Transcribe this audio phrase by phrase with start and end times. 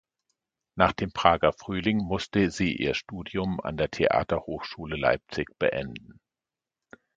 [0.75, 6.19] Nach dem Prager Frühling musste sie ihr Studium an der Theaterhochschule Leipzig beenden.